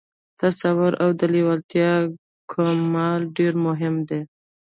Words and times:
تصور 0.39 0.91
او 1.03 1.09
د 1.19 1.21
لېوالتیا 1.33 1.91
کمال 2.51 3.21
ډېر 3.37 3.53
مهم 3.65 3.95
دي 4.09 4.21